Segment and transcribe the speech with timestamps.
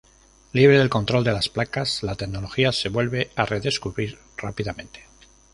[0.53, 5.01] Libre del control de las placas, la tecnología se vuelve a redescubrir rápidamente.